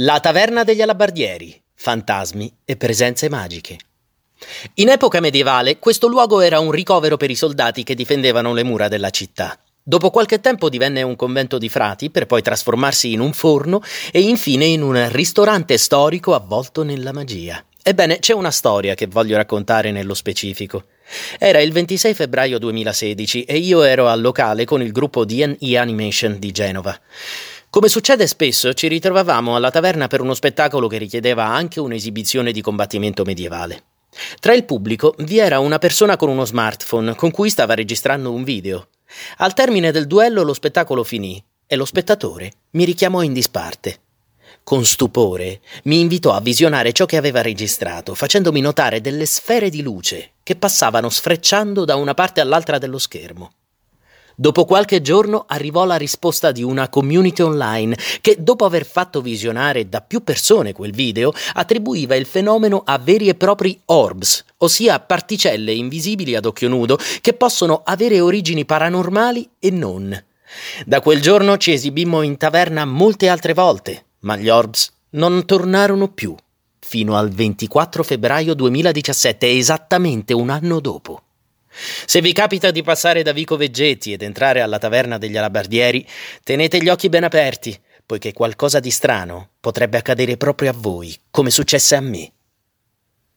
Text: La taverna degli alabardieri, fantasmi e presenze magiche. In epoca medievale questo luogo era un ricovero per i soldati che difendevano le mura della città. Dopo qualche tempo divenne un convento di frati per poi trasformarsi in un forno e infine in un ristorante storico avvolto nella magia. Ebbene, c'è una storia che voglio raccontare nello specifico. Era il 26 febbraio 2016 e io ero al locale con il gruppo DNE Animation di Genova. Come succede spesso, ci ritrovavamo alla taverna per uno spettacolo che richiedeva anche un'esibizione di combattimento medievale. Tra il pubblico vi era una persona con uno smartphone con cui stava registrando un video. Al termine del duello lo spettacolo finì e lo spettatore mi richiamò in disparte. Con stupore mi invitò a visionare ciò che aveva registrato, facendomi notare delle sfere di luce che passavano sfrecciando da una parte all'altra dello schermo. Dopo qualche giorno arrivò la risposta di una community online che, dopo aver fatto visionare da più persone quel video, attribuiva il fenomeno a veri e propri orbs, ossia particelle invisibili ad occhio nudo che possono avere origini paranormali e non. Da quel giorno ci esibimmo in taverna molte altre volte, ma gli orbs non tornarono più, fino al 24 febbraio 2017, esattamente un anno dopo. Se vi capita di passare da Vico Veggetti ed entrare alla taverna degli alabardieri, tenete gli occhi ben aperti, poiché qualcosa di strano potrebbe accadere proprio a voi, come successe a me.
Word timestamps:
La 0.00 0.20
taverna 0.20 0.62
degli 0.62 0.82
alabardieri, 0.82 1.58
fantasmi 1.72 2.58
e 2.66 2.76
presenze 2.76 3.30
magiche. 3.30 3.78
In 4.74 4.90
epoca 4.90 5.20
medievale 5.20 5.78
questo 5.78 6.06
luogo 6.06 6.40
era 6.42 6.60
un 6.60 6.70
ricovero 6.70 7.16
per 7.16 7.30
i 7.30 7.34
soldati 7.34 7.82
che 7.82 7.94
difendevano 7.94 8.52
le 8.52 8.62
mura 8.62 8.88
della 8.88 9.08
città. 9.08 9.58
Dopo 9.82 10.10
qualche 10.10 10.40
tempo 10.40 10.68
divenne 10.68 11.00
un 11.00 11.16
convento 11.16 11.56
di 11.56 11.70
frati 11.70 12.10
per 12.10 12.26
poi 12.26 12.42
trasformarsi 12.42 13.12
in 13.12 13.20
un 13.20 13.32
forno 13.32 13.80
e 14.12 14.20
infine 14.20 14.66
in 14.66 14.82
un 14.82 15.08
ristorante 15.12 15.78
storico 15.78 16.34
avvolto 16.34 16.82
nella 16.82 17.14
magia. 17.14 17.64
Ebbene, 17.82 18.18
c'è 18.18 18.34
una 18.34 18.50
storia 18.50 18.94
che 18.94 19.06
voglio 19.06 19.36
raccontare 19.36 19.92
nello 19.92 20.12
specifico. 20.12 20.84
Era 21.38 21.60
il 21.60 21.72
26 21.72 22.12
febbraio 22.12 22.58
2016 22.58 23.44
e 23.44 23.56
io 23.56 23.82
ero 23.82 24.08
al 24.08 24.20
locale 24.20 24.66
con 24.66 24.82
il 24.82 24.92
gruppo 24.92 25.24
DNE 25.24 25.78
Animation 25.78 26.38
di 26.38 26.50
Genova. 26.50 27.00
Come 27.68 27.88
succede 27.88 28.26
spesso, 28.26 28.72
ci 28.72 28.88
ritrovavamo 28.88 29.54
alla 29.54 29.70
taverna 29.70 30.06
per 30.06 30.20
uno 30.20 30.34
spettacolo 30.34 30.88
che 30.88 30.98
richiedeva 30.98 31.44
anche 31.44 31.80
un'esibizione 31.80 32.52
di 32.52 32.62
combattimento 32.62 33.22
medievale. 33.24 33.82
Tra 34.40 34.54
il 34.54 34.64
pubblico 34.64 35.14
vi 35.18 35.38
era 35.38 35.58
una 35.58 35.78
persona 35.78 36.16
con 36.16 36.30
uno 36.30 36.46
smartphone 36.46 37.14
con 37.14 37.30
cui 37.30 37.50
stava 37.50 37.74
registrando 37.74 38.32
un 38.32 38.44
video. 38.44 38.88
Al 39.38 39.52
termine 39.52 39.92
del 39.92 40.06
duello 40.06 40.42
lo 40.42 40.54
spettacolo 40.54 41.04
finì 41.04 41.42
e 41.66 41.76
lo 41.76 41.84
spettatore 41.84 42.52
mi 42.70 42.84
richiamò 42.84 43.22
in 43.22 43.34
disparte. 43.34 44.00
Con 44.62 44.84
stupore 44.84 45.60
mi 45.84 46.00
invitò 46.00 46.32
a 46.32 46.40
visionare 46.40 46.92
ciò 46.92 47.04
che 47.04 47.16
aveva 47.16 47.42
registrato, 47.42 48.14
facendomi 48.14 48.60
notare 48.60 49.00
delle 49.00 49.26
sfere 49.26 49.68
di 49.68 49.82
luce 49.82 50.32
che 50.42 50.56
passavano 50.56 51.10
sfrecciando 51.10 51.84
da 51.84 51.96
una 51.96 52.14
parte 52.14 52.40
all'altra 52.40 52.78
dello 52.78 52.98
schermo. 52.98 53.50
Dopo 54.38 54.66
qualche 54.66 55.00
giorno 55.00 55.46
arrivò 55.48 55.86
la 55.86 55.96
risposta 55.96 56.52
di 56.52 56.62
una 56.62 56.90
community 56.90 57.40
online 57.40 57.96
che, 58.20 58.36
dopo 58.38 58.66
aver 58.66 58.84
fatto 58.84 59.22
visionare 59.22 59.88
da 59.88 60.02
più 60.02 60.22
persone 60.22 60.74
quel 60.74 60.92
video, 60.92 61.32
attribuiva 61.54 62.14
il 62.16 62.26
fenomeno 62.26 62.82
a 62.84 62.98
veri 62.98 63.30
e 63.30 63.34
propri 63.34 63.80
orbs, 63.86 64.44
ossia 64.58 65.00
particelle 65.00 65.72
invisibili 65.72 66.34
ad 66.34 66.44
occhio 66.44 66.68
nudo 66.68 66.98
che 67.22 67.32
possono 67.32 67.80
avere 67.82 68.20
origini 68.20 68.66
paranormali 68.66 69.48
e 69.58 69.70
non. 69.70 70.24
Da 70.84 71.00
quel 71.00 71.22
giorno 71.22 71.56
ci 71.56 71.72
esibimmo 71.72 72.20
in 72.20 72.36
taverna 72.36 72.84
molte 72.84 73.28
altre 73.28 73.54
volte, 73.54 74.04
ma 74.20 74.36
gli 74.36 74.50
orbs 74.50 74.92
non 75.12 75.46
tornarono 75.46 76.08
più, 76.08 76.36
fino 76.78 77.16
al 77.16 77.30
24 77.30 78.02
febbraio 78.02 78.52
2017, 78.52 79.48
esattamente 79.56 80.34
un 80.34 80.50
anno 80.50 80.78
dopo. 80.80 81.22
Se 82.06 82.20
vi 82.20 82.32
capita 82.32 82.70
di 82.70 82.82
passare 82.82 83.22
da 83.22 83.32
Vico 83.32 83.56
Veggetti 83.56 84.12
ed 84.12 84.22
entrare 84.22 84.60
alla 84.60 84.78
taverna 84.78 85.18
degli 85.18 85.36
alabardieri, 85.36 86.06
tenete 86.42 86.78
gli 86.82 86.88
occhi 86.88 87.08
ben 87.08 87.24
aperti, 87.24 87.78
poiché 88.04 88.32
qualcosa 88.32 88.80
di 88.80 88.90
strano 88.90 89.50
potrebbe 89.60 89.98
accadere 89.98 90.36
proprio 90.36 90.70
a 90.70 90.74
voi, 90.76 91.14
come 91.30 91.50
successe 91.50 91.96
a 91.96 92.00
me. 92.00 92.32